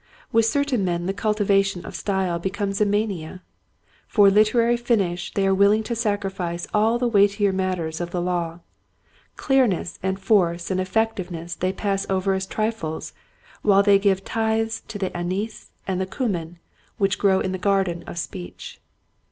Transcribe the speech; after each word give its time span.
With 0.31 0.47
certain 0.47 0.83
men 0.83 1.05
the 1.05 1.13
cultivation 1.13 1.85
of 1.85 1.93
style 1.95 2.39
be 2.39 2.49
comes 2.49 2.81
a 2.81 2.87
mania. 2.87 3.43
For 4.07 4.31
literary 4.31 4.75
finish 4.75 5.31
they 5.35 5.45
are 5.45 5.53
willing 5.53 5.83
to 5.83 5.95
sacrifice 5.95 6.65
all 6.73 6.97
the 6.97 7.07
weightier 7.07 7.53
matters 7.53 8.01
of 8.01 8.09
the 8.09 8.19
law. 8.19 8.61
Clearness 9.35 9.99
and 10.01 10.19
force 10.19 10.71
and 10.71 10.81
effectiveness 10.81 11.53
they 11.53 11.71
pass 11.71 12.07
over 12.09 12.33
as 12.33 12.47
trifles, 12.47 13.13
while 13.61 13.83
they 13.83 13.99
give 13.99 14.25
tithes 14.25 14.81
of 14.91 14.99
the 15.01 15.15
anise 15.15 15.69
and 15.87 15.99
132 15.99 16.09
Quiet 16.09 16.09
Hmts 16.09 16.09
to 16.09 16.09
Growing 16.09 16.09
Preachers, 16.09 16.15
cumin 16.17 16.59
which 16.97 17.19
grow 17.19 17.39
in 17.39 17.51
the 17.51 17.59
garden 17.59 18.03
of 18.07 18.17
speech. 18.17 18.81